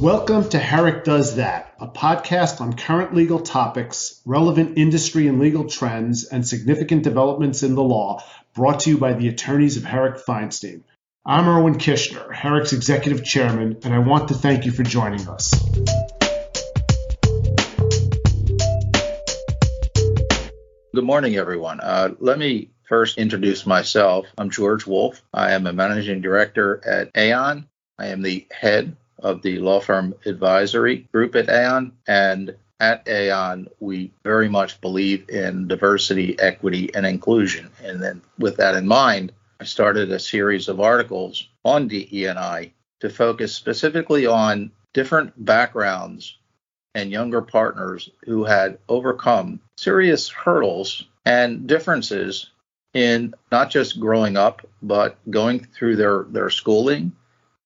Welcome 0.00 0.48
to 0.48 0.58
Herrick 0.58 1.04
Does 1.04 1.36
That, 1.36 1.74
a 1.78 1.86
podcast 1.86 2.62
on 2.62 2.72
current 2.72 3.14
legal 3.14 3.38
topics, 3.38 4.18
relevant 4.24 4.78
industry 4.78 5.28
and 5.28 5.38
legal 5.38 5.68
trends, 5.68 6.24
and 6.24 6.48
significant 6.48 7.02
developments 7.02 7.62
in 7.62 7.74
the 7.74 7.82
law, 7.82 8.24
brought 8.54 8.80
to 8.80 8.90
you 8.90 8.96
by 8.96 9.12
the 9.12 9.28
attorneys 9.28 9.76
of 9.76 9.84
Herrick 9.84 10.24
Feinstein. 10.24 10.84
I'm 11.26 11.46
Irwin 11.46 11.74
Kishner, 11.74 12.32
Herrick's 12.32 12.72
executive 12.72 13.22
chairman, 13.22 13.76
and 13.84 13.92
I 13.92 13.98
want 13.98 14.28
to 14.28 14.34
thank 14.34 14.64
you 14.64 14.72
for 14.72 14.84
joining 14.84 15.28
us. 15.28 15.52
Good 20.94 21.04
morning, 21.04 21.36
everyone. 21.36 21.80
Uh, 21.80 22.14
let 22.20 22.38
me 22.38 22.70
first 22.88 23.18
introduce 23.18 23.66
myself. 23.66 24.24
I'm 24.38 24.48
George 24.48 24.86
Wolf. 24.86 25.22
I 25.34 25.52
am 25.52 25.66
a 25.66 25.74
managing 25.74 26.22
director 26.22 26.80
at 26.86 27.10
Aon. 27.14 27.68
I 27.98 28.06
am 28.06 28.22
the 28.22 28.46
head 28.50 28.96
of 29.22 29.42
the 29.42 29.58
law 29.58 29.80
firm 29.80 30.14
advisory 30.26 31.08
group 31.12 31.34
at 31.36 31.48
Aon. 31.48 31.92
And 32.06 32.56
at 32.80 33.06
Aon, 33.06 33.68
we 33.78 34.10
very 34.24 34.48
much 34.48 34.80
believe 34.80 35.28
in 35.28 35.68
diversity, 35.68 36.38
equity, 36.38 36.94
and 36.94 37.06
inclusion. 37.06 37.70
And 37.82 38.02
then, 38.02 38.22
with 38.38 38.56
that 38.56 38.74
in 38.74 38.86
mind, 38.86 39.32
I 39.60 39.64
started 39.64 40.10
a 40.10 40.18
series 40.18 40.68
of 40.68 40.80
articles 40.80 41.48
on 41.64 41.88
DEI 41.88 42.72
to 43.00 43.10
focus 43.10 43.54
specifically 43.54 44.26
on 44.26 44.70
different 44.94 45.44
backgrounds 45.44 46.38
and 46.94 47.10
younger 47.10 47.42
partners 47.42 48.10
who 48.24 48.44
had 48.44 48.78
overcome 48.88 49.60
serious 49.76 50.28
hurdles 50.28 51.04
and 51.24 51.66
differences 51.66 52.50
in 52.94 53.34
not 53.52 53.70
just 53.70 54.00
growing 54.00 54.36
up, 54.36 54.66
but 54.82 55.18
going 55.30 55.60
through 55.60 55.96
their, 55.96 56.24
their 56.24 56.50
schooling 56.50 57.12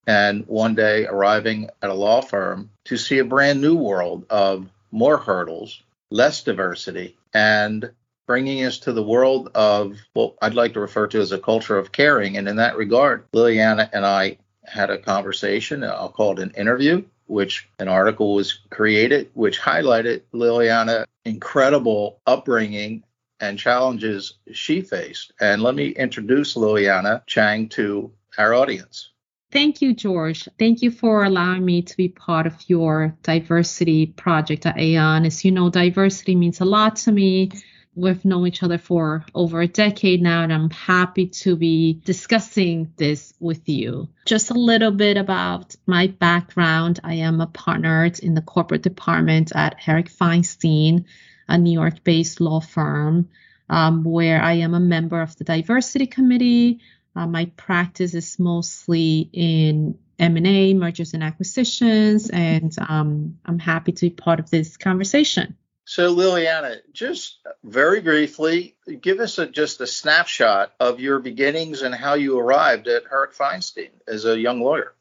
and 0.07 0.47
one 0.47 0.75
day 0.75 1.07
arriving 1.07 1.71
at 1.83 1.91
a 1.91 1.95
law 1.95 2.21
firm 2.21 2.71
to 2.85 2.97
see 2.97 3.19
a 3.19 3.25
brand 3.25 3.61
new 3.61 3.77
world 3.77 4.27
of 4.31 4.69
more 4.91 5.17
hurdles, 5.17 5.83
less 6.11 6.43
diversity, 6.43 7.17
and 7.33 7.91
bringing 8.27 8.65
us 8.65 8.79
to 8.79 8.93
the 8.93 9.03
world 9.03 9.51
of 9.55 9.99
what 10.13 10.35
I'd 10.41 10.55
like 10.55 10.75
to 10.75 10.81
refer 10.81 11.07
to 11.09 11.21
as 11.21 11.33
a 11.33 11.39
culture 11.39 11.77
of 11.77 11.93
caring. 11.93 12.37
And 12.37 12.49
in 12.49 12.57
that 12.57 12.77
regard, 12.77 13.31
Liliana 13.33 13.89
and 13.93 14.07
I 14.07 14.39
had 14.65 14.91
a 14.91 14.99
conversation, 14.99 15.85
I'll 15.85 16.09
call 16.09 16.33
it 16.33 16.43
an 16.43 16.53
interview, 16.57 17.05
which 17.27 17.69
an 17.79 17.89
article 17.89 18.35
was 18.35 18.61
created, 18.71 19.31
which 19.35 19.61
highlighted 19.61 20.23
Liliana's 20.33 21.07
incredible 21.25 22.21
upbringing 22.27 23.03
and 23.41 23.59
challenges 23.59 24.35
she 24.53 24.81
faced. 24.81 25.33
And 25.41 25.63
let 25.63 25.75
me 25.75 25.89
introduce 25.89 26.55
Liliana 26.55 27.27
Chang 27.27 27.69
to 27.71 28.13
our 28.39 28.55
audience. 28.55 29.11
Thank 29.55 29.81
you, 29.81 29.95
George. 29.95 30.49
Thank 30.59 30.83
you 30.83 30.91
for 30.91 31.23
allowing 31.23 31.65
me 31.65 31.83
to 31.83 31.97
be 31.97 32.09
part 32.09 32.49
of 32.49 32.57
your 32.67 33.17
diversity 33.23 34.07
project 34.07 34.67
at 34.67 34.77
Aon. 34.77 35.25
As 35.25 35.45
you 35.45 35.53
know, 35.53 35.71
diversity 35.71 36.35
means 36.35 36.61
a 36.61 36.65
lot 36.65 36.97
to 36.97 37.13
me. 37.13 37.53
We've 37.95 38.25
known 38.25 38.49
each 38.49 38.65
other 38.65 38.79
for 38.79 39.25
over 39.33 39.61
a 39.61 39.69
decade 39.69 40.21
now, 40.21 40.43
and 40.43 40.53
I'm 40.53 40.71
happy 40.71 41.29
to 41.29 41.55
be 41.55 42.01
discussing 42.05 42.93
this 42.97 43.33
with 43.39 43.69
you. 43.69 44.09
Just 44.27 44.51
a 44.51 44.55
little 44.55 44.91
bit 44.91 45.17
about 45.17 45.77
my 45.87 46.09
background. 46.09 46.99
I 47.05 47.15
am 47.15 47.41
a 47.41 47.47
partner 47.47 48.11
in 48.21 48.35
the 48.35 48.43
corporate 48.43 48.83
department 48.83 49.53
at 49.55 49.79
Herrick 49.79 50.11
Feinstein, 50.11 51.05
a 51.47 51.57
New 51.59 51.73
York 51.73 52.03
based 52.03 52.41
law 52.41 52.59
firm, 52.59 53.29
um, 53.71 54.03
where 54.03 54.43
I 54.43 54.55
am 54.55 54.75
a 54.75 54.81
member 54.81 55.23
of 55.23 55.37
the 55.37 55.45
diversity 55.45 56.09
committee 56.09 56.81
uh, 57.17 57.27
my 57.27 57.47
practice 57.57 58.15
is 58.15 58.39
mostly 58.39 59.29
in 59.33 59.99
M&A, 60.19 60.75
mergers 60.75 61.15
and 61.15 61.23
acquisitions, 61.23 62.31
and 62.31 62.75
um, 62.79 63.39
I'm 63.45 63.59
happy 63.59 63.93
to 63.93 64.01
be 64.07 64.11
part 64.11 64.41
of 64.41 64.51
this 64.51 64.77
conversation. 64.77 65.57
So, 65.87 66.15
Liliana, 66.15 66.79
just 66.93 67.39
very 67.63 68.01
briefly, 68.01 68.75
give 69.01 69.21
us 69.21 69.39
a, 69.39 69.47
just 69.47 69.81
a 69.81 69.87
snapshot 69.87 70.73
of 70.81 70.99
your 70.99 71.19
beginnings 71.19 71.83
and 71.83 71.95
how 71.95 72.15
you 72.15 72.39
arrived 72.39 72.89
at 72.89 73.05
Herrick 73.09 73.35
Feinstein 73.35 73.91
as 74.09 74.25
a 74.25 74.39
young 74.39 74.61
lawyer. 74.61 74.95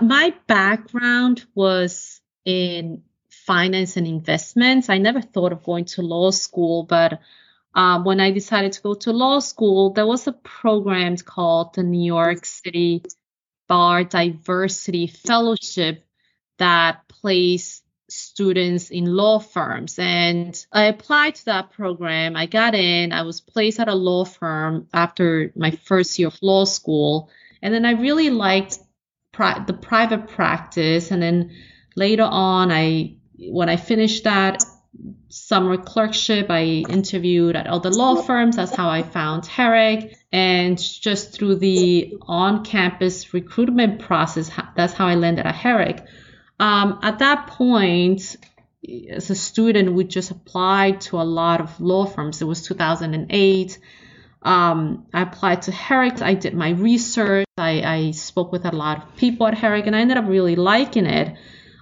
My 0.00 0.32
background 0.46 1.44
was 1.54 2.20
in 2.44 3.02
finance 3.30 3.96
and 3.96 4.06
investments. 4.06 4.88
I 4.88 4.98
never 4.98 5.20
thought 5.20 5.52
of 5.52 5.64
going 5.64 5.86
to 5.86 6.02
law 6.02 6.30
school, 6.30 6.84
but 6.84 7.20
um, 7.78 8.02
when 8.02 8.18
I 8.18 8.32
decided 8.32 8.72
to 8.72 8.82
go 8.82 8.94
to 8.94 9.12
law 9.12 9.38
school, 9.38 9.92
there 9.92 10.04
was 10.04 10.26
a 10.26 10.32
program 10.32 11.16
called 11.16 11.74
the 11.74 11.84
New 11.84 12.04
York 12.04 12.44
City 12.44 13.04
Bar 13.68 14.02
Diversity 14.02 15.06
Fellowship 15.06 16.04
that 16.58 17.06
placed 17.06 17.84
students 18.08 18.90
in 18.90 19.04
law 19.04 19.38
firms. 19.38 19.96
And 19.96 20.60
I 20.72 20.86
applied 20.86 21.36
to 21.36 21.44
that 21.44 21.70
program. 21.70 22.34
I 22.34 22.46
got 22.46 22.74
in. 22.74 23.12
I 23.12 23.22
was 23.22 23.40
placed 23.40 23.78
at 23.78 23.86
a 23.86 23.94
law 23.94 24.24
firm 24.24 24.88
after 24.92 25.52
my 25.54 25.70
first 25.70 26.18
year 26.18 26.28
of 26.28 26.38
law 26.42 26.64
school. 26.64 27.30
And 27.62 27.72
then 27.72 27.84
I 27.84 27.92
really 27.92 28.30
liked 28.30 28.80
pri- 29.30 29.62
the 29.64 29.72
private 29.72 30.26
practice. 30.26 31.12
And 31.12 31.22
then 31.22 31.52
later 31.94 32.24
on, 32.28 32.72
I 32.72 33.18
when 33.38 33.68
I 33.68 33.76
finished 33.76 34.24
that, 34.24 34.64
summer 35.28 35.76
clerkship. 35.76 36.46
I 36.50 36.84
interviewed 36.88 37.56
at 37.56 37.66
other 37.66 37.90
law 37.90 38.22
firms. 38.22 38.56
That's 38.56 38.74
how 38.74 38.88
I 38.88 39.02
found 39.02 39.46
Herrick. 39.46 40.16
And 40.32 40.78
just 40.78 41.32
through 41.32 41.56
the 41.56 42.16
on 42.22 42.64
campus 42.64 43.32
recruitment 43.32 44.00
process, 44.00 44.50
that's 44.76 44.92
how 44.92 45.06
I 45.06 45.14
landed 45.14 45.46
at 45.46 45.54
Herrick. 45.54 46.04
Um, 46.60 46.98
at 47.02 47.20
that 47.20 47.46
point, 47.46 48.36
as 49.10 49.30
a 49.30 49.34
student, 49.34 49.92
we 49.92 50.04
just 50.04 50.30
applied 50.30 51.00
to 51.02 51.20
a 51.20 51.24
lot 51.24 51.60
of 51.60 51.80
law 51.80 52.04
firms. 52.06 52.42
It 52.42 52.46
was 52.46 52.62
2008. 52.62 53.78
Um, 54.42 55.06
I 55.12 55.22
applied 55.22 55.62
to 55.62 55.72
Herrick. 55.72 56.22
I 56.22 56.34
did 56.34 56.54
my 56.54 56.70
research. 56.70 57.46
I, 57.56 57.82
I 57.82 58.10
spoke 58.12 58.52
with 58.52 58.64
a 58.64 58.70
lot 58.70 58.98
of 58.98 59.16
people 59.16 59.46
at 59.46 59.54
Herrick, 59.54 59.86
and 59.86 59.96
I 59.96 60.00
ended 60.00 60.16
up 60.16 60.28
really 60.28 60.56
liking 60.56 61.06
it. 61.06 61.36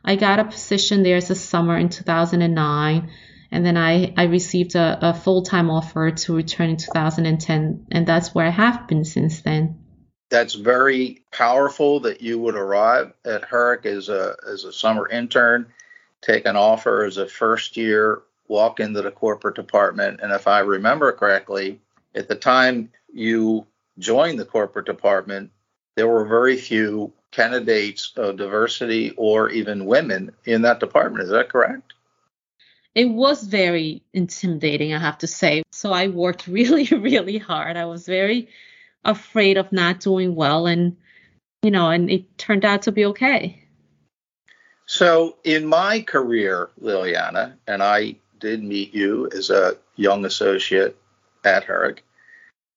I 0.07 0.15
got 0.17 0.39
a 0.39 0.45
position 0.45 1.03
there 1.03 1.17
as 1.17 1.31
a 1.31 1.35
summer 1.35 1.77
in 1.77 1.89
2009. 1.89 3.11
And 3.51 3.67
then 3.67 3.77
I, 3.77 4.15
I 4.17 4.25
received 4.25 4.75
a, 4.77 4.99
a 5.01 5.15
full 5.15 5.43
time 5.43 5.71
offer 5.71 6.13
to 6.13 6.37
return 6.37 6.71
in 6.71 6.77
2010. 6.77 7.87
And 7.91 8.07
that's 8.07 8.35
where 8.35 8.47
I 8.47 8.51
have 8.51 8.87
been 8.87 9.05
since 9.05 9.43
then. 9.43 9.81
That's 10.31 10.55
very 10.55 11.23
powerful 11.33 12.01
that 12.01 12.21
you 12.21 12.39
would 12.39 12.57
arrive 12.57 13.13
at 13.25 13.45
Herrick 13.45 13.87
as 13.87 14.09
a, 14.09 14.37
as 14.49 14.65
a 14.65 14.73
summer 14.73 15.09
intern, 15.09 15.67
take 16.21 16.47
an 16.47 16.57
offer 16.57 17.05
as 17.05 17.17
a 17.17 17.29
first 17.29 17.77
year, 17.77 18.23
walk 18.49 18.81
into 18.81 19.03
the 19.03 19.11
corporate 19.11 19.55
department. 19.55 20.21
And 20.23 20.33
if 20.33 20.49
I 20.49 20.61
remember 20.61 21.13
correctly, 21.13 21.81
at 22.15 22.29
the 22.29 22.35
time 22.35 22.91
you 23.13 23.67
joined 23.99 24.39
the 24.39 24.45
corporate 24.45 24.87
department, 24.87 25.51
there 25.95 26.09
were 26.09 26.25
very 26.25 26.57
few 26.57 27.13
candidates 27.37 28.13
of 28.17 28.37
diversity 28.37 29.13
or 29.17 29.51
even 29.51 29.87
women 29.87 30.33
in 30.45 30.63
that 30.63 30.81
department. 30.81 31.25
Is 31.25 31.31
that 31.31 31.51
correct? 31.51 31.93
it 32.97 33.11
was 33.11 33.43
very 33.43 34.03
intimidating, 34.15 34.95
I 34.95 34.99
have 34.99 35.19
to 35.19 35.27
say. 35.27 35.63
So 35.71 35.93
I 35.93 36.09
worked 36.09 36.47
really, 36.49 36.87
really 36.87 37.39
hard. 37.39 37.77
I 37.77 37.85
was 37.85 38.07
very 38.07 38.49
afraid 39.05 39.59
of 39.59 39.71
not 39.71 40.01
doing 40.01 40.35
well, 40.35 40.67
and 40.67 40.97
you 41.63 41.71
know, 41.71 41.91
and 41.91 42.11
it 42.11 42.39
turned 42.39 42.65
out 42.65 42.83
to 42.83 42.93
be 42.93 43.05
okay. 43.05 43.63
So 44.87 45.37
in 45.45 45.67
my 45.67 46.01
career, 46.01 46.71
Liliana, 46.81 47.55
and 47.67 47.83
I 47.83 48.17
did 48.41 48.65
meet 48.65 48.95
you 48.95 49.29
as 49.37 49.51
a 49.51 49.77
young 49.97 50.25
associate 50.25 50.97
at 51.45 51.65
Herrick. 51.65 52.03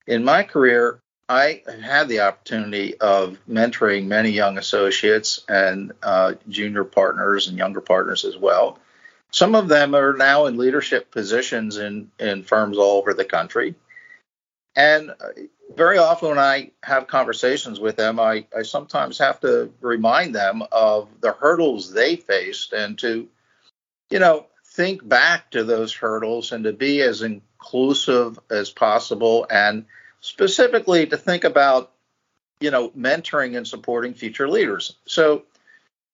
In 0.07 0.23
my 0.23 0.43
career, 0.43 0.99
I 1.29 1.61
have 1.67 1.79
had 1.79 2.09
the 2.09 2.21
opportunity 2.21 2.97
of 2.97 3.37
mentoring 3.47 4.07
many 4.07 4.31
young 4.31 4.57
associates 4.57 5.41
and 5.47 5.91
uh, 6.01 6.33
junior 6.49 6.83
partners 6.83 7.47
and 7.47 7.57
younger 7.57 7.81
partners 7.81 8.25
as 8.25 8.35
well. 8.35 8.79
Some 9.29 9.53
of 9.53 9.67
them 9.67 9.93
are 9.93 10.13
now 10.13 10.47
in 10.47 10.57
leadership 10.57 11.11
positions 11.11 11.77
in, 11.77 12.09
in 12.19 12.43
firms 12.43 12.79
all 12.79 12.97
over 12.97 13.13
the 13.13 13.25
country. 13.25 13.75
And 14.75 15.11
very 15.75 15.99
often 15.99 16.29
when 16.29 16.39
I 16.39 16.71
have 16.81 17.05
conversations 17.05 17.79
with 17.79 17.95
them, 17.95 18.19
I, 18.19 18.47
I 18.55 18.63
sometimes 18.63 19.19
have 19.19 19.39
to 19.41 19.71
remind 19.81 20.33
them 20.33 20.63
of 20.71 21.09
the 21.21 21.33
hurdles 21.33 21.93
they 21.93 22.15
faced 22.15 22.73
and 22.73 22.97
to, 22.99 23.27
you 24.09 24.17
know, 24.17 24.47
think 24.65 25.07
back 25.07 25.51
to 25.51 25.63
those 25.63 25.93
hurdles 25.93 26.51
and 26.51 26.63
to 26.63 26.73
be 26.73 27.01
as 27.01 27.21
inclusive 27.21 28.39
as 28.49 28.71
possible 28.71 29.45
and 29.51 29.85
specifically 30.21 31.07
to 31.07 31.17
think 31.17 31.43
about, 31.43 31.91
you 32.59 32.71
know, 32.71 32.89
mentoring 32.89 33.55
and 33.57 33.67
supporting 33.67 34.13
future 34.13 34.49
leaders. 34.49 34.95
So 35.05 35.43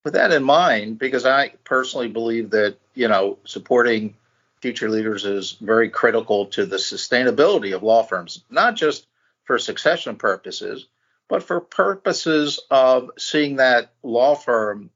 with 0.04 0.14
that 0.14 0.32
in 0.32 0.44
mind, 0.44 1.00
because 1.00 1.26
I 1.26 1.50
personally 1.64 2.10
believe 2.10 2.52
that, 2.52 2.78
you 2.94 3.08
know, 3.08 3.40
supporting 3.46 4.16
future 4.62 4.90
leaders 4.90 5.26
is 5.26 5.54
very 5.54 5.90
critical 5.90 6.48
to 6.48 6.66
the 6.66 6.78
sustainability 6.78 7.76
of 7.76 7.84
law 7.84 8.04
firms, 8.04 8.44
not 8.50 8.76
just 8.76 9.08
for 9.44 9.60
succession 9.60 10.16
purposes, 10.16 10.88
but 11.28 11.44
for 11.44 11.60
purposes 11.60 12.60
of 12.70 13.12
seeing 13.18 13.56
that 13.56 13.92
law 14.04 14.36
firm 14.36 14.90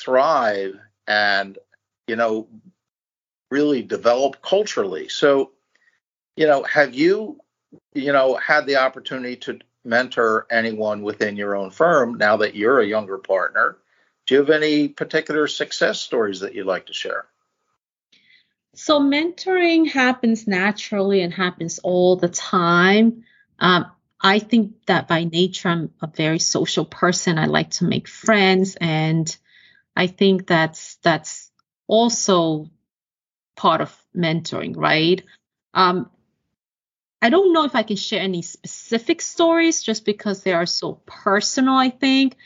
thrive 0.00 0.78
and, 1.06 1.58
you 2.08 2.16
know, 2.16 2.48
really 3.50 3.82
develop 3.82 4.42
culturally. 4.42 5.08
So, 5.08 5.52
you 6.36 6.46
know, 6.46 6.62
have 6.64 6.94
you, 6.94 7.40
you 7.94 8.12
know, 8.12 8.36
had 8.36 8.66
the 8.66 8.76
opportunity 8.76 9.36
to 9.36 9.58
mentor 9.84 10.46
anyone 10.50 11.02
within 11.02 11.36
your 11.36 11.56
own 11.56 11.70
firm 11.70 12.16
now 12.16 12.36
that 12.38 12.54
you're 12.54 12.80
a 12.80 12.86
younger 12.86 13.18
partner? 13.18 13.78
Do 14.26 14.34
you 14.34 14.40
have 14.40 14.50
any 14.50 14.88
particular 14.88 15.48
success 15.48 16.00
stories 16.00 16.40
that 16.40 16.54
you'd 16.54 16.66
like 16.66 16.86
to 16.86 16.92
share? 16.92 17.26
So, 18.74 19.00
mentoring 19.00 19.90
happens 19.90 20.46
naturally 20.46 21.20
and 21.20 21.32
happens 21.32 21.78
all 21.80 22.16
the 22.16 22.28
time. 22.28 23.24
Um, 23.58 23.86
I 24.20 24.38
think 24.38 24.86
that 24.86 25.08
by 25.08 25.24
nature, 25.24 25.68
I'm 25.68 25.92
a 26.00 26.06
very 26.06 26.38
social 26.38 26.84
person. 26.84 27.38
I 27.38 27.46
like 27.46 27.70
to 27.72 27.84
make 27.84 28.08
friends, 28.08 28.76
and 28.80 29.36
I 29.94 30.06
think 30.06 30.46
that's 30.46 30.96
that's 30.96 31.50
also 31.86 32.70
part 33.56 33.80
of 33.80 33.94
mentoring, 34.16 34.74
right? 34.76 35.22
Um, 35.74 36.10
I 37.22 37.30
don't 37.30 37.52
know 37.52 37.64
if 37.64 37.76
I 37.76 37.84
can 37.84 37.96
share 37.96 38.20
any 38.20 38.42
specific 38.42 39.22
stories 39.22 39.80
just 39.80 40.04
because 40.04 40.42
they 40.42 40.52
are 40.52 40.66
so 40.66 41.00
personal, 41.06 41.74
I 41.74 41.88
think. 41.88 42.36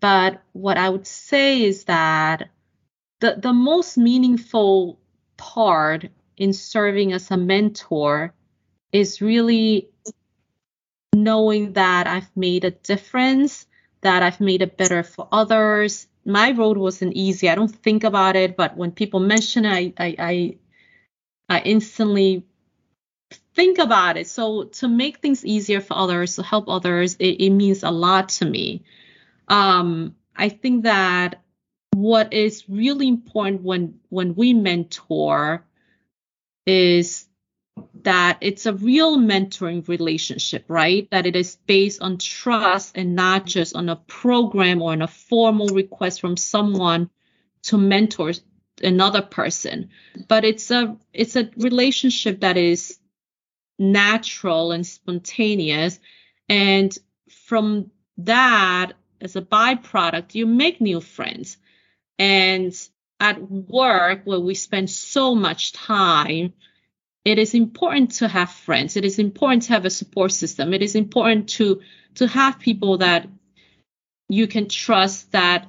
But 0.00 0.42
what 0.52 0.76
I 0.76 0.90
would 0.90 1.06
say 1.06 1.62
is 1.62 1.84
that 1.84 2.50
the, 3.20 3.36
the 3.38 3.52
most 3.52 3.96
meaningful 3.96 4.98
part 5.36 6.08
in 6.36 6.52
serving 6.52 7.12
as 7.12 7.30
a 7.30 7.36
mentor 7.36 8.34
is 8.92 9.22
really 9.22 9.90
knowing 11.14 11.74
that 11.74 12.08
I've 12.08 12.30
made 12.36 12.64
a 12.64 12.72
difference, 12.72 13.66
that 14.00 14.24
I've 14.24 14.40
made 14.40 14.60
it 14.60 14.76
better 14.76 15.04
for 15.04 15.28
others. 15.30 16.08
My 16.24 16.50
road 16.50 16.76
wasn't 16.76 17.14
easy. 17.14 17.48
I 17.48 17.54
don't 17.54 17.68
think 17.68 18.02
about 18.02 18.34
it, 18.34 18.56
but 18.56 18.76
when 18.76 18.90
people 18.90 19.20
mention 19.20 19.64
it, 19.64 19.94
I, 19.98 20.04
I, 20.04 20.16
I, 20.18 20.56
I 21.48 21.60
instantly 21.60 22.44
think 23.56 23.78
about 23.78 24.18
it. 24.18 24.28
So 24.28 24.64
to 24.64 24.86
make 24.86 25.18
things 25.18 25.44
easier 25.44 25.80
for 25.80 25.96
others, 25.96 26.36
to 26.36 26.42
help 26.42 26.68
others, 26.68 27.16
it, 27.18 27.40
it 27.40 27.50
means 27.50 27.82
a 27.82 27.90
lot 27.90 28.28
to 28.40 28.44
me. 28.44 28.84
Um, 29.48 30.14
I 30.36 30.50
think 30.50 30.84
that 30.84 31.42
what 31.92 32.34
is 32.34 32.68
really 32.68 33.08
important 33.08 33.62
when 33.62 33.98
when 34.10 34.34
we 34.34 34.52
mentor 34.52 35.64
is 36.66 37.26
that 38.02 38.38
it's 38.40 38.66
a 38.66 38.74
real 38.74 39.18
mentoring 39.18 39.86
relationship, 39.88 40.64
right? 40.68 41.08
That 41.10 41.26
it 41.26 41.36
is 41.36 41.56
based 41.66 42.02
on 42.02 42.18
trust 42.18 42.96
and 42.96 43.14
not 43.14 43.46
just 43.46 43.74
on 43.74 43.88
a 43.88 43.96
program 43.96 44.82
or 44.82 44.92
on 44.92 45.02
a 45.02 45.08
formal 45.08 45.68
request 45.68 46.20
from 46.20 46.36
someone 46.36 47.08
to 47.64 47.78
mentor 47.78 48.32
another 48.82 49.22
person. 49.22 49.88
But 50.28 50.44
it's 50.44 50.70
a 50.70 50.96
it's 51.14 51.36
a 51.36 51.50
relationship 51.56 52.40
that 52.40 52.58
is 52.58 52.98
natural 53.78 54.72
and 54.72 54.86
spontaneous. 54.86 55.98
And 56.48 56.96
from 57.30 57.90
that, 58.18 58.92
as 59.20 59.36
a 59.36 59.42
byproduct, 59.42 60.34
you 60.34 60.46
make 60.46 60.80
new 60.80 61.00
friends. 61.00 61.56
And 62.18 62.74
at 63.20 63.40
work, 63.50 64.22
where 64.24 64.40
we 64.40 64.54
spend 64.54 64.90
so 64.90 65.34
much 65.34 65.72
time, 65.72 66.52
it 67.24 67.38
is 67.38 67.54
important 67.54 68.12
to 68.16 68.28
have 68.28 68.50
friends. 68.50 68.96
It 68.96 69.04
is 69.04 69.18
important 69.18 69.64
to 69.64 69.72
have 69.72 69.84
a 69.84 69.90
support 69.90 70.32
system. 70.32 70.72
It 70.72 70.82
is 70.82 70.94
important 70.94 71.48
to 71.50 71.80
to 72.14 72.26
have 72.26 72.58
people 72.58 72.98
that 72.98 73.28
you 74.28 74.46
can 74.46 74.68
trust 74.68 75.32
that 75.32 75.66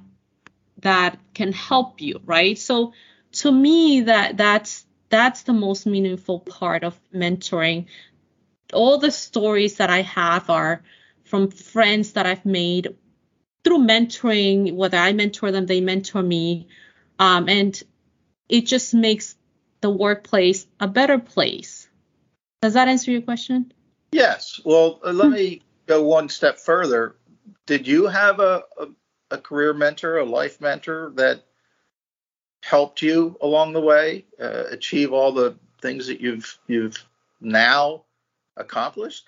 that 0.81 1.19
can 1.33 1.51
help 1.51 1.99
you, 2.01 2.19
right? 2.25 2.57
So 2.57 2.93
to 3.31 3.51
me, 3.51 4.01
that 4.01 4.37
that's 4.37 4.85
that's 5.09 5.43
the 5.43 5.53
most 5.53 5.85
meaningful 5.85 6.39
part 6.39 6.83
of 6.83 6.99
mentoring. 7.13 7.85
All 8.73 8.97
the 8.97 9.11
stories 9.11 9.77
that 9.77 9.89
I 9.89 10.01
have 10.01 10.49
are 10.49 10.83
from 11.23 11.49
friends 11.49 12.13
that 12.13 12.25
I've 12.25 12.45
made 12.45 12.95
through 13.63 13.79
mentoring, 13.79 14.75
whether 14.75 14.97
I 14.97 15.13
mentor 15.13 15.51
them, 15.51 15.65
they 15.65 15.81
mentor 15.81 16.21
me. 16.21 16.67
Um, 17.19 17.49
and 17.49 17.81
it 18.49 18.61
just 18.65 18.93
makes 18.93 19.35
the 19.81 19.89
workplace 19.89 20.65
a 20.79 20.87
better 20.87 21.19
place. 21.19 21.87
Does 22.61 22.73
that 22.73 22.87
answer 22.87 23.11
your 23.11 23.21
question? 23.21 23.71
Yes. 24.11 24.59
Well, 24.63 24.99
uh, 25.05 25.11
let 25.11 25.31
me 25.31 25.61
go 25.85 26.03
one 26.03 26.29
step 26.29 26.59
further. 26.59 27.15
Did 27.65 27.87
you 27.87 28.07
have 28.07 28.39
a, 28.39 28.63
a, 28.79 28.87
a 29.31 29.37
career 29.37 29.73
mentor, 29.73 30.17
a 30.17 30.25
life 30.25 30.61
mentor 30.61 31.11
that 31.15 31.43
helped 32.63 33.01
you 33.01 33.37
along 33.41 33.73
the 33.73 33.81
way 33.81 34.25
uh, 34.39 34.63
achieve 34.69 35.13
all 35.13 35.31
the 35.31 35.55
things 35.81 36.07
that 36.07 36.21
you've 36.21 36.57
you've 36.67 37.03
now 37.39 38.03
accomplished? 38.55 39.27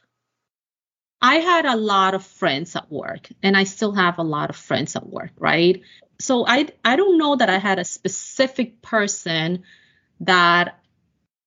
I 1.21 1.35
had 1.35 1.65
a 1.65 1.75
lot 1.75 2.13
of 2.13 2.25
friends 2.25 2.75
at 2.75 2.91
work 2.91 3.27
and 3.43 3.57
I 3.57 3.65
still 3.65 3.91
have 3.91 4.19
a 4.19 4.23
lot 4.23 4.49
of 4.49 4.55
friends 4.55 4.95
at 4.95 5.05
work, 5.07 5.31
right? 5.37 5.81
So 6.19 6.45
I 6.47 6.69
I 6.83 6.95
don't 6.95 7.17
know 7.17 7.35
that 7.35 7.49
I 7.49 7.57
had 7.57 7.79
a 7.79 7.85
specific 7.85 8.81
person 8.81 9.63
that 10.21 10.79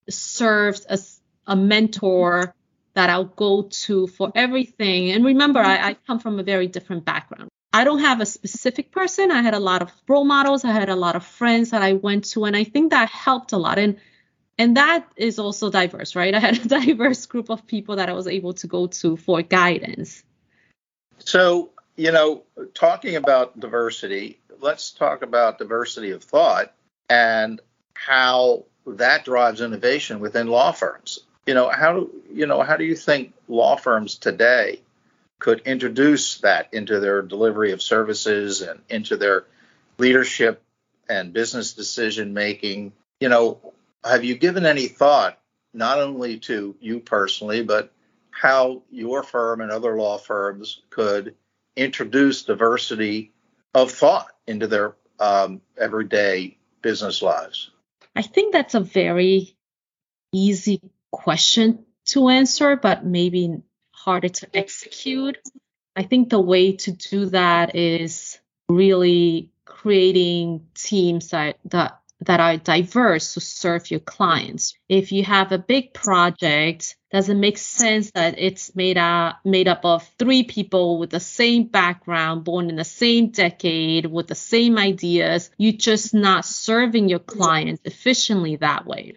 serves 0.08 0.84
as 0.84 1.20
a 1.46 1.56
mentor 1.56 2.54
that 2.94 3.10
I'll 3.10 3.24
go 3.24 3.62
to 3.62 4.06
for 4.06 4.30
everything. 4.34 5.12
And 5.12 5.24
remember, 5.24 5.60
I, 5.60 5.90
I 5.90 5.96
come 6.06 6.18
from 6.18 6.38
a 6.38 6.42
very 6.42 6.66
different 6.66 7.04
background. 7.04 7.48
I 7.72 7.84
don't 7.84 8.00
have 8.00 8.20
a 8.20 8.26
specific 8.26 8.90
person. 8.92 9.30
I 9.30 9.42
had 9.42 9.54
a 9.54 9.60
lot 9.60 9.82
of 9.82 9.90
role 10.06 10.24
models. 10.24 10.64
I 10.64 10.72
had 10.72 10.90
a 10.90 10.96
lot 10.96 11.16
of 11.16 11.24
friends 11.24 11.70
that 11.70 11.82
I 11.82 11.94
went 11.94 12.24
to, 12.32 12.44
and 12.44 12.56
I 12.56 12.64
think 12.64 12.90
that 12.90 13.08
helped 13.08 13.52
a 13.52 13.56
lot. 13.56 13.78
And 13.78 13.98
and 14.58 14.76
that 14.76 15.10
is 15.16 15.38
also 15.38 15.70
diverse, 15.70 16.14
right? 16.14 16.34
I 16.34 16.38
had 16.38 16.64
a 16.64 16.68
diverse 16.68 17.26
group 17.26 17.50
of 17.50 17.66
people 17.66 17.96
that 17.96 18.08
I 18.08 18.12
was 18.12 18.26
able 18.26 18.54
to 18.54 18.66
go 18.66 18.86
to 18.86 19.16
for 19.16 19.42
guidance. 19.42 20.22
So, 21.18 21.70
you 21.96 22.12
know, 22.12 22.42
talking 22.74 23.16
about 23.16 23.58
diversity, 23.58 24.38
let's 24.60 24.90
talk 24.90 25.22
about 25.22 25.58
diversity 25.58 26.10
of 26.10 26.22
thought 26.22 26.74
and 27.08 27.60
how 27.94 28.64
that 28.86 29.24
drives 29.24 29.60
innovation 29.60 30.20
within 30.20 30.48
law 30.48 30.72
firms. 30.72 31.20
You 31.46 31.54
know, 31.54 31.70
how 31.70 31.92
do 31.92 32.22
you 32.32 32.46
know, 32.46 32.62
how 32.62 32.76
do 32.76 32.84
you 32.84 32.96
think 32.96 33.32
law 33.48 33.76
firms 33.76 34.16
today 34.16 34.82
could 35.42 35.62
introduce 35.62 36.38
that 36.38 36.72
into 36.72 37.00
their 37.00 37.20
delivery 37.20 37.72
of 37.72 37.82
services 37.82 38.62
and 38.62 38.78
into 38.88 39.16
their 39.16 39.44
leadership 39.98 40.62
and 41.08 41.32
business 41.32 41.72
decision 41.72 42.32
making. 42.32 42.92
You 43.18 43.28
know, 43.28 43.72
have 44.04 44.22
you 44.22 44.36
given 44.36 44.64
any 44.64 44.86
thought 44.86 45.40
not 45.74 45.98
only 45.98 46.38
to 46.38 46.76
you 46.80 47.00
personally, 47.00 47.64
but 47.64 47.90
how 48.30 48.82
your 48.92 49.24
firm 49.24 49.60
and 49.60 49.72
other 49.72 49.96
law 49.96 50.16
firms 50.16 50.80
could 50.90 51.34
introduce 51.74 52.44
diversity 52.44 53.32
of 53.74 53.90
thought 53.90 54.30
into 54.46 54.68
their 54.68 54.94
um, 55.18 55.60
everyday 55.76 56.56
business 56.82 57.20
lives? 57.20 57.72
I 58.14 58.22
think 58.22 58.52
that's 58.52 58.76
a 58.76 58.80
very 58.80 59.56
easy 60.32 60.80
question 61.10 61.84
to 62.04 62.28
answer, 62.28 62.76
but 62.76 63.04
maybe 63.04 63.60
harder 64.04 64.28
to 64.28 64.48
execute. 64.54 65.38
I 65.94 66.02
think 66.02 66.30
the 66.30 66.40
way 66.40 66.72
to 66.72 66.92
do 66.92 67.26
that 67.26 67.76
is 67.76 68.38
really 68.68 69.50
creating 69.64 70.66
teams 70.74 71.30
that, 71.30 71.58
that 71.66 72.02
that 72.26 72.40
are 72.40 72.56
diverse 72.56 73.34
to 73.34 73.40
serve 73.40 73.90
your 73.90 74.00
clients. 74.00 74.76
If 74.88 75.10
you 75.10 75.24
have 75.24 75.50
a 75.50 75.58
big 75.58 75.92
project, 75.92 76.96
does 77.10 77.28
it 77.28 77.34
make 77.34 77.58
sense 77.58 78.12
that 78.12 78.36
it's 78.38 78.76
made 78.76 78.96
up 78.96 79.40
made 79.44 79.66
up 79.66 79.84
of 79.84 80.08
three 80.18 80.44
people 80.44 80.98
with 80.98 81.10
the 81.10 81.20
same 81.20 81.64
background, 81.64 82.44
born 82.44 82.70
in 82.70 82.76
the 82.76 82.84
same 82.84 83.30
decade, 83.30 84.06
with 84.06 84.28
the 84.28 84.36
same 84.36 84.78
ideas? 84.78 85.50
You're 85.58 85.72
just 85.72 86.14
not 86.14 86.44
serving 86.44 87.08
your 87.08 87.18
clients 87.18 87.82
efficiently 87.84 88.56
that 88.56 88.86
way. 88.86 89.14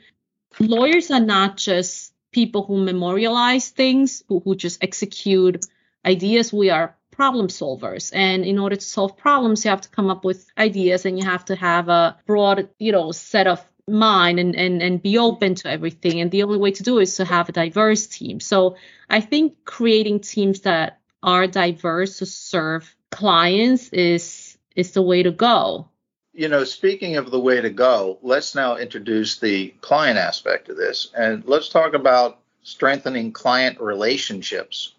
Lawyers 0.59 1.11
are 1.11 1.19
not 1.19 1.57
just 1.57 2.14
people 2.35 2.63
who 2.63 2.83
memorialize 2.83 3.69
things, 3.69 4.21
who, 4.27 4.41
who 4.41 4.55
just 4.55 4.83
execute 4.83 5.65
ideas. 6.05 6.51
We 6.51 6.69
are 6.69 6.97
problem 7.11 7.47
solvers. 7.47 8.11
And 8.13 8.43
in 8.43 8.59
order 8.59 8.75
to 8.75 8.85
solve 8.85 9.15
problems, 9.15 9.63
you 9.63 9.71
have 9.71 9.87
to 9.87 9.89
come 9.89 10.09
up 10.09 10.25
with 10.25 10.45
ideas 10.57 11.05
and 11.05 11.17
you 11.17 11.23
have 11.23 11.45
to 11.45 11.55
have 11.55 11.87
a 11.87 12.17
broad, 12.27 12.67
you 12.77 12.91
know, 12.91 13.13
set 13.13 13.47
of 13.47 13.63
mind 13.87 14.39
and, 14.39 14.53
and, 14.53 14.81
and 14.81 15.01
be 15.01 15.17
open 15.17 15.55
to 15.55 15.69
everything. 15.69 16.19
And 16.19 16.29
the 16.29 16.43
only 16.43 16.57
way 16.57 16.71
to 16.71 16.83
do 16.83 16.99
is 16.99 17.15
to 17.15 17.23
have 17.23 17.47
a 17.47 17.53
diverse 17.53 18.05
team. 18.05 18.41
So 18.41 18.75
I 19.09 19.21
think 19.21 19.63
creating 19.63 20.19
teams 20.19 20.59
that 20.61 20.99
are 21.23 21.47
diverse 21.47 22.17
to 22.19 22.25
serve 22.25 22.93
clients 23.11 23.89
is 23.93 24.57
is 24.75 24.91
the 24.91 25.01
way 25.01 25.23
to 25.23 25.31
go. 25.31 25.87
You 26.35 26.49
know, 26.49 26.65
speaking 26.65 27.15
of 27.15 27.31
the 27.31 27.39
way 27.39 27.61
to 27.61 27.69
go, 27.69 28.19
let's 28.21 28.55
now 28.55 28.75
introduce 28.75 29.39
the 29.39 29.69
client 29.81 30.17
aspect 30.17 30.67
of 30.69 30.75
this. 30.75 31.09
And 31.15 31.43
let's 31.45 31.69
talk 31.69 31.93
about 31.93 32.39
strengthening 32.61 33.31
client 33.31 33.79
relationships 33.79 34.93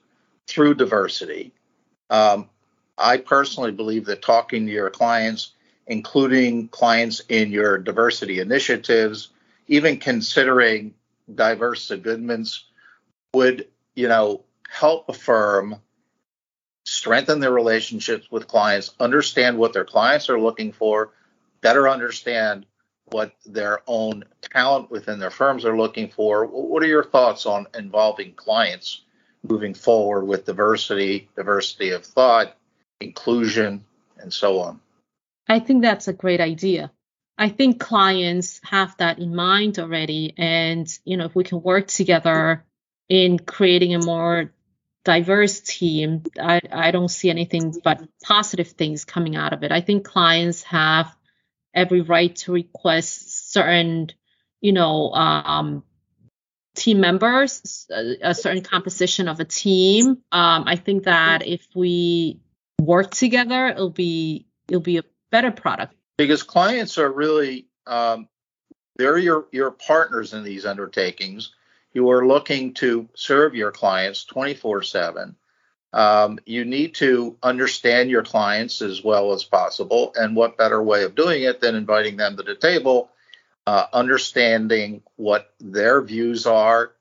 through 0.47 0.75
diversity. 0.75 1.53
Um, 2.09 2.49
I 2.97 3.19
personally 3.19 3.73
believe 3.73 4.07
that 4.07 4.23
talking 4.23 4.67
to 4.67 4.73
your 4.73 4.89
clients 4.89 5.53
including 5.87 6.69
clients 6.69 7.23
in 7.29 7.51
your 7.51 7.79
diversity 7.79 8.41
initiatives, 8.41 9.31
even 9.69 9.99
considering 9.99 10.95
diverse 11.33 11.83
segments 11.83 12.65
would, 13.35 13.69
you 13.95 14.09
know, 14.09 14.43
help 14.69 15.09
a 15.09 15.13
firm 15.13 15.77
strengthen 16.85 17.41
their 17.41 17.53
relationships 17.53 18.31
with 18.31 18.49
clients, 18.49 18.95
understand 19.01 19.59
what 19.59 19.73
their 19.73 19.85
clients 19.85 20.29
are 20.29 20.41
looking 20.41 20.73
for, 20.73 21.11
better 21.61 21.89
understand 21.89 22.67
what 23.07 23.33
their 23.45 23.81
own 23.87 24.25
talent 24.41 24.91
within 24.91 25.19
their 25.19 25.31
firms 25.31 25.65
are 25.65 25.77
looking 25.77 26.11
for. 26.11 26.47
What 26.47 26.83
are 26.83 26.89
your 26.89 27.05
thoughts 27.05 27.47
on 27.47 27.67
involving 27.77 28.35
clients 28.35 29.03
moving 29.43 29.75
forward 29.75 30.25
with 30.25 30.45
diversity, 30.45 31.29
diversity 31.37 31.91
of 31.91 32.05
thought, 32.05 32.57
inclusion, 33.01 33.85
and 34.19 34.33
so 34.33 34.59
on? 34.61 34.81
I 35.49 35.61
think 35.61 35.83
that's 35.83 36.09
a 36.09 36.13
great 36.13 36.41
idea. 36.41 36.91
I 37.39 37.51
think 37.51 37.79
clients 37.79 38.61
have 38.65 38.97
that 38.97 39.19
in 39.19 39.35
mind 39.35 39.79
already. 39.79 40.35
And, 40.37 40.89
you 41.05 41.17
know, 41.17 41.27
if 41.27 41.35
we 41.35 41.45
can 41.45 41.63
work 41.63 41.87
together 41.87 42.65
in 43.09 43.39
creating 43.39 43.95
a 43.95 44.05
more 44.05 44.53
diverse 45.05 45.61
team, 45.61 46.25
I, 46.41 46.61
I 46.73 46.91
don't 46.91 47.09
see 47.09 47.31
anything 47.31 47.75
but 47.85 48.03
positive 48.25 48.69
things 48.69 49.05
coming 49.05 49.37
out 49.37 49.53
of 49.53 49.63
it. 49.63 49.71
I 49.71 49.81
think 49.81 50.05
clients 50.05 50.65
have 50.65 51.15
every 51.77 52.01
right 52.01 52.35
to 52.35 52.53
request 52.53 53.53
certain, 53.53 54.09
you 54.61 54.73
know, 54.73 55.13
um, 55.13 55.85
team 56.75 57.01
members, 57.01 57.87
a, 57.91 58.31
a, 58.31 58.35
certain 58.35 58.63
composition 58.63 59.29
of 59.29 59.39
a 59.39 59.45
team. 59.45 60.19
Um, 60.33 60.65
I 60.67 60.77
think 60.77 61.05
that 61.05 61.47
if 61.47 61.67
we 61.75 62.41
work 62.81 63.11
together, 63.13 63.69
it'll 63.69 63.91
be 63.91 64.47
it'll 64.69 64.81
be 64.81 64.99
a 64.99 65.05
better 65.31 65.53
product. 65.53 65.95
Because 66.19 66.43
clients 66.43 66.99
are 66.99 67.11
really 67.11 67.67
um, 67.87 68.29
they're 68.97 69.19
your 69.19 69.47
your 69.53 69.71
partners 69.71 70.33
in 70.33 70.43
these 70.43 70.67
undertakings. 70.67 71.53
You 71.93 72.11
are 72.11 72.27
looking 72.27 72.75
to 72.75 73.09
serve 73.15 73.55
your 73.55 73.71
clients 73.71 74.25
24 74.25 74.83
seven 74.83 75.37
um, 75.93 76.39
you 76.45 76.65
need 76.65 76.95
to 76.97 77.37
understand 77.43 78.11
your 78.11 78.23
clients 78.23 78.83
as 78.83 79.03
well 79.03 79.33
as 79.33 79.45
possible. 79.45 80.13
And 80.17 80.37
what 80.37 80.59
better 80.59 80.83
way 80.83 81.05
of 81.05 81.15
doing 81.15 81.43
it 81.43 81.61
than 81.61 81.75
inviting 81.75 82.17
them 82.17 82.37
to 82.37 82.43
the 82.43 82.55
table, 82.55 83.11
uh, 83.67 83.87
understanding 83.93 85.03
what 85.17 85.53
their 85.61 86.03
views 86.03 86.47
are 86.47 86.93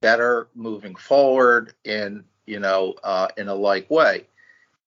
better 0.00 0.48
moving 0.54 0.94
forward 0.94 1.72
in, 1.84 2.24
you 2.46 2.60
know, 2.60 2.94
uh, 3.02 3.28
in 3.36 3.48
a 3.48 3.54
like 3.54 3.90
way, 3.90 4.24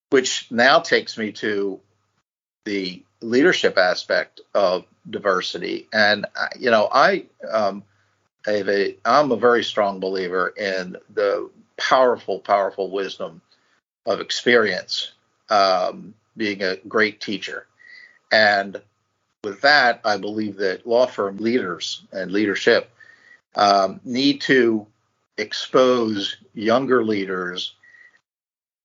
which 0.09 0.47
now 0.51 0.79
takes 0.79 1.17
me 1.17 1.31
to 1.33 1.79
the 2.65 3.03
leadership 3.21 3.77
aspect 3.77 4.41
of 4.53 4.85
diversity. 5.09 5.87
And, 5.91 6.25
uh, 6.35 6.47
you 6.59 6.69
know, 6.71 6.87
I, 6.91 7.25
um, 7.49 7.83
a, 8.47 8.95
I'm 9.03 9.31
a 9.31 9.37
very 9.37 9.63
strong 9.63 9.99
believer 9.99 10.49
in 10.49 10.97
the 11.13 11.49
powerful, 11.77 12.39
powerful 12.39 12.91
wisdom 12.91 13.41
of 14.07 14.21
experience 14.21 15.11
um, 15.49 16.15
being 16.35 16.63
a 16.63 16.77
great 16.87 17.21
teacher. 17.21 17.67
And 18.31 18.81
with 19.43 19.61
that, 19.61 20.01
I 20.03 20.17
believe 20.17 20.57
that 20.57 20.87
law 20.87 21.05
firm 21.05 21.37
leaders 21.37 22.01
and 22.11 22.31
leadership 22.31 22.89
um, 23.55 23.99
need 24.03 24.41
to 24.41 24.87
expose 25.37 26.37
younger 26.53 27.03
leaders 27.03 27.73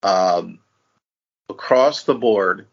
um, 0.03 0.59
across 1.49 2.03
the 2.03 2.15
board 2.15 2.67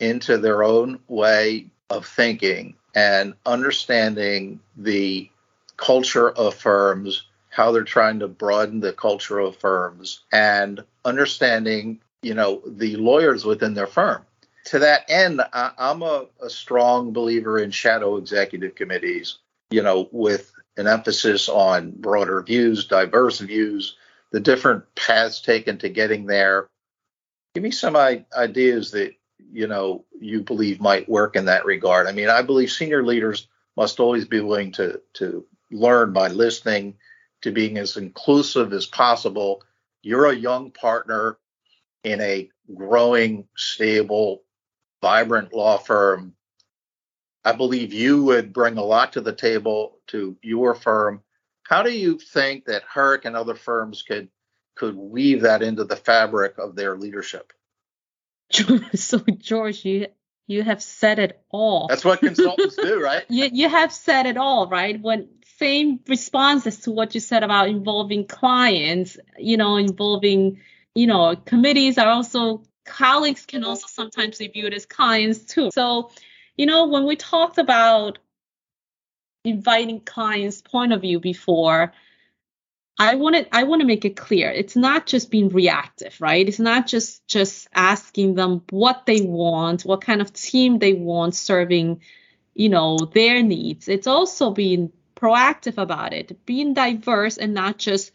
into 0.00 0.38
their 0.38 0.62
own 0.62 1.00
way 1.08 1.66
of 1.90 2.06
thinking 2.06 2.74
and 2.94 3.34
understanding 3.44 4.60
the 4.76 5.30
culture 5.76 6.30
of 6.30 6.54
firms 6.54 7.24
how 7.56 7.72
they're 7.72 7.84
trying 7.84 8.18
to 8.18 8.28
broaden 8.28 8.80
the 8.80 8.92
culture 8.92 9.38
of 9.38 9.56
firms 9.56 10.20
and 10.30 10.84
understanding, 11.06 11.98
you 12.20 12.34
know, 12.34 12.60
the 12.66 12.96
lawyers 12.96 13.46
within 13.46 13.72
their 13.72 13.86
firm. 13.86 14.22
To 14.66 14.80
that 14.80 15.06
end, 15.08 15.40
I, 15.54 15.70
am 15.78 16.02
a, 16.02 16.26
a 16.42 16.50
strong 16.50 17.14
believer 17.14 17.58
in 17.58 17.70
shadow 17.70 18.18
executive 18.18 18.74
committees, 18.74 19.38
you 19.70 19.82
know, 19.82 20.06
with 20.12 20.52
an 20.76 20.86
emphasis 20.86 21.48
on 21.48 21.92
broader 21.92 22.42
views, 22.42 22.88
diverse 22.88 23.38
views, 23.38 23.96
the 24.32 24.40
different 24.40 24.84
paths 24.94 25.40
taken 25.40 25.78
to 25.78 25.88
getting 25.88 26.26
there. 26.26 26.68
Give 27.54 27.62
me 27.62 27.70
some 27.70 27.96
ideas 27.96 28.90
that 28.90 29.14
you 29.50 29.66
know 29.66 30.04
you 30.20 30.42
believe 30.42 30.78
might 30.78 31.08
work 31.08 31.36
in 31.36 31.46
that 31.46 31.64
regard. 31.64 32.06
I 32.06 32.12
mean, 32.12 32.28
I 32.28 32.42
believe 32.42 32.70
senior 32.70 33.02
leaders 33.02 33.48
must 33.78 33.98
always 33.98 34.26
be 34.26 34.40
willing 34.40 34.72
to 34.72 35.00
to 35.14 35.46
learn 35.70 36.12
by 36.12 36.28
listening 36.28 36.96
to 37.42 37.52
being 37.52 37.78
as 37.78 37.96
inclusive 37.96 38.72
as 38.72 38.86
possible. 38.86 39.62
You're 40.02 40.26
a 40.26 40.34
young 40.34 40.70
partner 40.70 41.38
in 42.04 42.20
a 42.20 42.48
growing, 42.74 43.46
stable, 43.56 44.42
vibrant 45.02 45.52
law 45.52 45.78
firm. 45.78 46.34
I 47.44 47.52
believe 47.52 47.92
you 47.92 48.24
would 48.24 48.52
bring 48.52 48.76
a 48.76 48.84
lot 48.84 49.12
to 49.12 49.20
the 49.20 49.32
table 49.32 49.98
to 50.08 50.36
your 50.42 50.74
firm. 50.74 51.22
How 51.62 51.82
do 51.82 51.90
you 51.90 52.18
think 52.18 52.66
that 52.66 52.82
Herrick 52.92 53.24
and 53.24 53.36
other 53.36 53.54
firms 53.54 54.02
could 54.02 54.28
could 54.76 54.94
weave 54.94 55.42
that 55.42 55.62
into 55.62 55.84
the 55.84 55.96
fabric 55.96 56.58
of 56.58 56.76
their 56.76 56.96
leadership? 56.96 57.52
So 58.94 59.18
George, 59.18 59.84
you 59.84 60.08
you 60.46 60.62
have 60.62 60.82
said 60.82 61.18
it 61.18 61.42
all. 61.50 61.88
That's 61.88 62.04
what 62.04 62.20
consultants 62.20 62.76
do, 62.76 63.02
right? 63.02 63.24
you 63.28 63.48
you 63.52 63.68
have 63.68 63.92
said 63.92 64.26
it 64.26 64.36
all, 64.36 64.68
right? 64.68 65.00
When 65.00 65.28
same 65.58 66.00
responses 66.06 66.80
to 66.80 66.90
what 66.90 67.14
you 67.14 67.20
said 67.20 67.42
about 67.42 67.68
involving 67.68 68.26
clients, 68.26 69.18
you 69.38 69.56
know, 69.56 69.76
involving, 69.76 70.60
you 70.94 71.06
know, 71.06 71.36
committees 71.36 71.98
are 71.98 72.08
also 72.08 72.62
colleagues 72.84 73.46
can 73.46 73.64
also 73.64 73.86
sometimes 73.88 74.38
be 74.38 74.48
viewed 74.48 74.74
as 74.74 74.86
clients 74.86 75.40
too. 75.40 75.70
So, 75.72 76.10
you 76.56 76.66
know, 76.66 76.86
when 76.86 77.06
we 77.06 77.16
talked 77.16 77.58
about 77.58 78.18
inviting 79.44 80.00
clients' 80.00 80.62
point 80.62 80.92
of 80.92 81.00
view 81.00 81.20
before, 81.20 81.92
I 82.98 83.16
want 83.16 83.36
to 83.36 83.54
I 83.54 83.64
want 83.64 83.80
to 83.80 83.86
make 83.86 84.04
it 84.04 84.16
clear. 84.16 84.50
It's 84.50 84.76
not 84.76 85.06
just 85.06 85.30
being 85.30 85.50
reactive, 85.50 86.18
right? 86.20 86.48
It's 86.48 86.58
not 86.58 86.86
just 86.86 87.26
just 87.28 87.68
asking 87.74 88.34
them 88.34 88.62
what 88.70 89.04
they 89.04 89.20
want, 89.20 89.82
what 89.84 90.00
kind 90.00 90.22
of 90.22 90.32
team 90.32 90.78
they 90.78 90.94
want 90.94 91.34
serving, 91.34 92.00
you 92.54 92.70
know, 92.70 92.96
their 92.98 93.42
needs. 93.42 93.88
It's 93.88 94.06
also 94.06 94.50
being 94.50 94.92
proactive 95.16 95.78
about 95.78 96.12
it, 96.12 96.44
being 96.46 96.74
diverse 96.74 97.38
and 97.38 97.54
not 97.54 97.78
just 97.78 98.12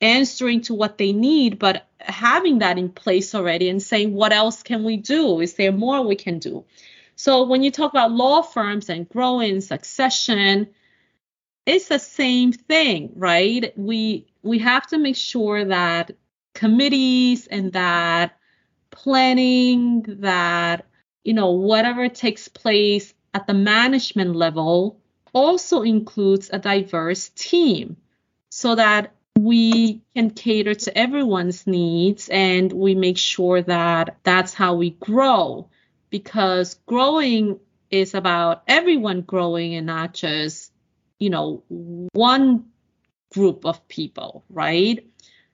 answering 0.00 0.62
to 0.62 0.74
what 0.74 0.98
they 0.98 1.12
need, 1.12 1.58
but 1.58 1.86
having 1.98 2.58
that 2.58 2.78
in 2.78 2.88
place 2.90 3.34
already 3.34 3.68
and 3.68 3.82
saying, 3.82 4.12
what 4.12 4.32
else 4.32 4.62
can 4.62 4.84
we 4.84 4.96
do? 4.96 5.40
Is 5.40 5.54
there 5.54 5.72
more 5.72 6.02
we 6.02 6.16
can 6.16 6.38
do? 6.38 6.64
So 7.16 7.44
when 7.44 7.62
you 7.62 7.70
talk 7.70 7.92
about 7.92 8.12
law 8.12 8.42
firms 8.42 8.88
and 8.88 9.08
growing 9.08 9.60
succession, 9.60 10.68
it's 11.66 11.88
the 11.88 11.98
same 11.98 12.52
thing, 12.52 13.12
right? 13.14 13.72
We 13.76 14.26
we 14.42 14.58
have 14.60 14.86
to 14.88 14.98
make 14.98 15.16
sure 15.16 15.66
that 15.66 16.12
committees 16.54 17.46
and 17.46 17.72
that 17.74 18.36
planning 18.90 20.02
that 20.20 20.86
you 21.24 21.34
know 21.34 21.50
whatever 21.50 22.08
takes 22.08 22.48
place 22.48 23.12
at 23.34 23.46
the 23.46 23.54
management 23.54 24.34
level 24.34 24.98
also 25.32 25.82
includes 25.82 26.50
a 26.52 26.58
diverse 26.58 27.28
team 27.30 27.96
so 28.50 28.74
that 28.74 29.12
we 29.38 30.02
can 30.14 30.30
cater 30.30 30.74
to 30.74 30.98
everyone's 30.98 31.66
needs 31.66 32.28
and 32.30 32.72
we 32.72 32.94
make 32.94 33.16
sure 33.16 33.62
that 33.62 34.16
that's 34.22 34.52
how 34.52 34.74
we 34.74 34.90
grow 34.90 35.68
because 36.10 36.74
growing 36.86 37.58
is 37.90 38.14
about 38.14 38.62
everyone 38.68 39.22
growing 39.22 39.74
and 39.74 39.86
not 39.86 40.14
just 40.14 40.72
you 41.18 41.30
know 41.30 41.62
one 41.68 42.64
group 43.32 43.64
of 43.64 43.86
people 43.88 44.44
right 44.50 45.06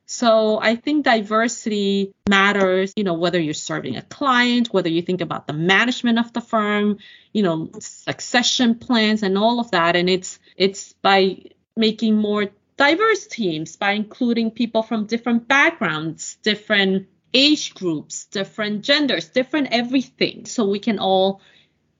so 0.07 0.61
I 0.61 0.77
think 0.77 1.05
diversity 1.05 2.15
matters, 2.29 2.93
you 2.97 3.03
know, 3.03 3.15
whether 3.15 3.41
you're 3.41 3.55
serving 3.55 3.97
a 3.97 4.03
client, 4.03 4.73
whether 4.73 4.89
you 4.89 5.03
think 5.03 5.21
about 5.21 5.49
the 5.49 5.53
management 5.53 6.21
of 6.21 6.33
the 6.33 6.41
firm, 6.41 6.99
you 7.33 7.43
know, 7.43 7.71
succession 7.81 8.77
plans 8.77 9.25
and 9.25 9.37
all 9.37 9.59
of 9.59 9.73
that. 9.73 9.97
And 9.97 10.09
it's 10.09 10.39
it's 10.57 10.93
by 11.03 11.43
making 11.77 12.17
more 12.17 12.51
diverse 12.77 13.27
teams, 13.27 13.75
by 13.75 13.93
including 13.93 14.53
people 14.53 14.85
from 14.85 15.07
different 15.07 15.49
backgrounds, 15.49 16.37
different 16.37 17.09
age 17.35 17.75
groups, 17.75 18.27
different 18.27 18.83
genders, 18.83 19.29
different 19.29 19.69
everything. 19.73 20.47
So 20.47 20.69
we 20.69 20.79
can 20.79 21.01
all 21.01 21.41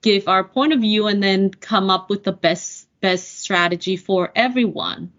give 0.01 0.29
our 0.29 0.45
point 0.45 0.71
of 0.71 0.79
view 0.79 1.07
and 1.07 1.21
then 1.21 1.51
come 1.51 1.89
up 1.89 2.09
with 2.09 2.23
the 2.23 2.31
best 2.31 2.87
best 3.01 3.39
strategy 3.39 3.97
for 3.97 4.31
everyone. 4.33 5.11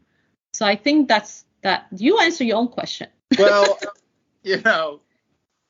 So 0.54 0.64
I 0.64 0.76
think 0.76 1.06
that's 1.06 1.44
that 1.62 1.86
you 1.96 2.18
answer 2.18 2.44
your 2.44 2.56
own 2.56 2.68
question. 2.68 3.08
well, 3.38 3.78
you 4.42 4.60
know, 4.62 5.00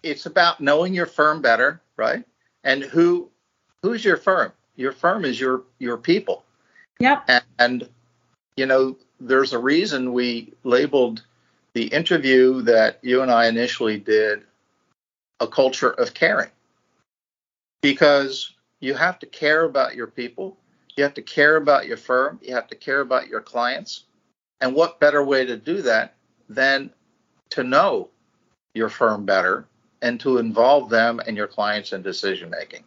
it's 0.03 0.27
about 0.27 0.61
knowing 0.61 0.95
your 0.95 1.07
firm 1.07 1.43
better, 1.43 1.81
right? 1.97 2.25
And 2.65 2.83
who 2.83 3.31
who's 3.83 4.05
your 4.05 4.17
firm? 4.17 4.53
Your 4.77 4.93
firm 4.93 5.25
is 5.25 5.41
your 5.41 5.65
your 5.79 5.97
people. 5.97 6.45
Yep. 7.01 7.25
And, 7.29 7.45
and 7.59 7.89
you 8.57 8.67
know, 8.67 8.97
there's 9.21 9.53
a 9.53 9.59
reason 9.59 10.13
we 10.13 10.53
labeled 10.65 11.23
the 11.75 11.87
interview 11.87 12.63
that 12.63 12.99
you 13.03 13.23
and 13.23 13.31
I 13.31 13.47
initially 13.47 13.99
did 13.99 14.43
a 15.41 15.47
culture 15.47 15.91
of 15.91 16.15
caring. 16.15 16.51
Because 17.81 18.53
you 18.81 18.95
have 18.95 19.19
to 19.21 19.27
care 19.27 19.65
about 19.65 19.95
your 19.95 20.09
people, 20.09 20.57
you 20.97 21.05
have 21.05 21.15
to 21.15 21.23
care 21.23 21.57
about 21.57 21.87
your 21.87 21.97
firm, 21.97 22.41
you 22.43 22.55
have 22.55 22.67
to 22.69 22.75
care 22.75 23.01
about 23.01 23.29
your 23.29 23.41
clients. 23.41 24.05
And 24.61 24.75
what 24.75 25.01
better 25.01 25.23
way 25.23 25.47
to 25.47 25.57
do 25.57 25.83
that 25.83 26.15
than 26.49 26.91
to 27.51 27.63
know 27.63 28.09
your 28.75 28.89
firm 28.89 29.25
better 29.25 29.67
and 30.03 30.19
to 30.21 30.39
involve 30.39 30.91
them 30.91 31.21
and 31.27 31.37
your 31.37 31.47
clients 31.47 31.93
in 31.93 32.03
decision 32.03 32.51
making? 32.51 32.85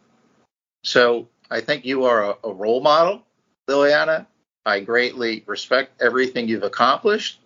So 0.83 1.27
I 1.49 1.61
think 1.61 1.85
you 1.85 2.05
are 2.05 2.31
a, 2.31 2.37
a 2.43 2.53
role 2.53 2.81
model, 2.81 3.23
Liliana. 3.67 4.25
I 4.65 4.79
greatly 4.79 5.43
respect 5.47 6.01
everything 6.01 6.47
you've 6.47 6.63
accomplished, 6.63 7.39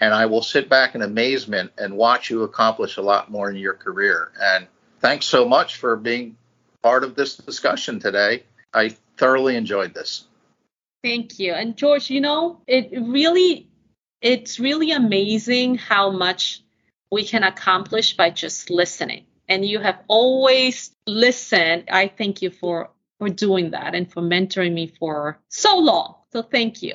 and 0.00 0.14
I 0.14 0.26
will 0.26 0.42
sit 0.42 0.68
back 0.68 0.94
in 0.94 1.02
amazement 1.02 1.72
and 1.78 1.96
watch 1.96 2.30
you 2.30 2.42
accomplish 2.42 2.96
a 2.96 3.02
lot 3.02 3.30
more 3.30 3.50
in 3.50 3.56
your 3.56 3.74
career. 3.74 4.32
And 4.40 4.66
thanks 5.00 5.26
so 5.26 5.46
much 5.46 5.76
for 5.76 5.96
being 5.96 6.36
part 6.82 7.04
of 7.04 7.14
this 7.14 7.36
discussion 7.36 8.00
today. 8.00 8.44
I 8.72 8.96
thoroughly 9.16 9.56
enjoyed 9.56 9.94
this. 9.94 10.24
Thank 11.04 11.38
you. 11.38 11.52
And 11.52 11.76
George, 11.76 12.08
you 12.08 12.22
know, 12.22 12.62
it 12.66 12.90
really 12.98 13.68
it's 14.22 14.58
really 14.58 14.90
amazing 14.90 15.74
how 15.74 16.10
much 16.10 16.62
we 17.12 17.24
can 17.24 17.42
accomplish 17.42 18.16
by 18.16 18.30
just 18.30 18.70
listening. 18.70 19.26
And 19.46 19.66
you 19.66 19.80
have 19.80 19.98
always 20.08 20.96
listened. 21.06 21.90
I 21.92 22.08
thank 22.08 22.40
you 22.40 22.48
for 22.48 22.88
for 23.18 23.28
doing 23.28 23.72
that 23.72 23.94
and 23.94 24.10
for 24.10 24.22
mentoring 24.22 24.72
me 24.72 24.86
for 24.98 25.38
so 25.50 25.78
long. 25.78 26.14
So 26.32 26.40
thank 26.40 26.82
you. 26.82 26.94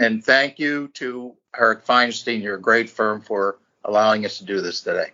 And 0.00 0.24
thank 0.24 0.58
you 0.58 0.88
to 0.94 1.36
Herrick 1.54 1.86
Feinstein, 1.86 2.42
your 2.42 2.58
great 2.58 2.90
firm, 2.90 3.20
for 3.20 3.58
allowing 3.84 4.24
us 4.24 4.38
to 4.38 4.44
do 4.44 4.62
this 4.62 4.80
today. 4.80 5.12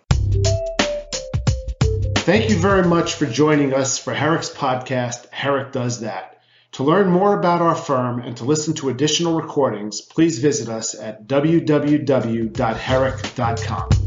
Thank 2.23 2.49
you 2.49 2.57
very 2.57 2.87
much 2.87 3.13
for 3.13 3.27
joining 3.27 3.75
us 3.75 3.99
for 3.99 4.15
Herrick's 4.15 4.49
podcast, 4.49 5.29
Herrick 5.29 5.71
Does 5.71 5.99
That. 5.99 6.30
To 6.73 6.83
learn 6.83 7.09
more 7.09 7.37
about 7.37 7.61
our 7.61 7.75
firm 7.75 8.21
and 8.21 8.37
to 8.37 8.45
listen 8.45 8.73
to 8.75 8.87
additional 8.89 9.35
recordings, 9.35 9.99
please 10.01 10.39
visit 10.39 10.69
us 10.69 10.95
at 10.95 11.27
www.herrick.com. 11.27 14.00